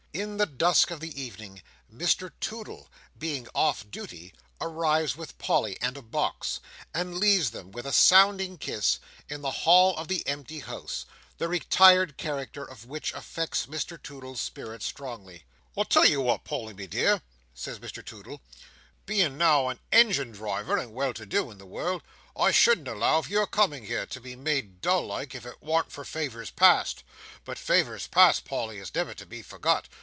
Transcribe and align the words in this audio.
In 0.13 0.35
the 0.35 0.45
dusk 0.45 0.91
of 0.91 0.99
the 0.99 1.19
evening 1.19 1.61
Mr 1.89 2.33
Toodle, 2.41 2.89
being 3.17 3.47
off 3.55 3.89
duty, 3.89 4.33
arrives 4.59 5.15
with 5.15 5.37
Polly 5.37 5.77
and 5.79 5.95
a 5.95 6.01
box, 6.01 6.59
and 6.93 7.17
leaves 7.17 7.51
them, 7.51 7.71
with 7.71 7.85
a 7.85 7.93
sounding 7.93 8.57
kiss, 8.57 8.99
in 9.29 9.41
the 9.41 9.63
hall 9.63 9.95
of 9.95 10.09
the 10.09 10.27
empty 10.27 10.59
house, 10.59 11.05
the 11.37 11.47
retired 11.47 12.17
character 12.17 12.65
of 12.65 12.83
which 12.85 13.13
affects 13.13 13.67
Mr 13.67 13.97
Toodle's 14.03 14.41
spirits 14.41 14.85
strongly. 14.85 15.45
"I 15.77 15.83
tell 15.83 16.05
you 16.05 16.19
what, 16.19 16.43
Polly, 16.43 16.73
me 16.73 16.87
dear," 16.87 17.21
says 17.53 17.79
Mr 17.79 18.05
Toodle, 18.05 18.41
"being 19.05 19.37
now 19.37 19.69
an 19.69 19.79
ingine 19.93 20.33
driver, 20.33 20.77
and 20.77 20.93
well 20.93 21.13
to 21.13 21.25
do 21.25 21.49
in 21.51 21.57
the 21.57 21.65
world, 21.65 22.03
I 22.35 22.51
shouldn't 22.51 22.87
allow 22.89 23.19
of 23.19 23.29
your 23.29 23.47
coming 23.47 23.85
here, 23.85 24.05
to 24.07 24.19
be 24.21 24.35
made 24.35 24.81
dull 24.81 25.05
like, 25.07 25.33
if 25.35 25.45
it 25.45 25.61
warn't 25.63 25.91
for 25.91 26.03
favours 26.03 26.49
past. 26.51 27.03
But 27.45 27.57
favours 27.57 28.07
past, 28.07 28.43
Polly, 28.43 28.77
is 28.77 28.93
never 28.93 29.13
to 29.13 29.25
be 29.25 29.41
forgot. 29.41 29.87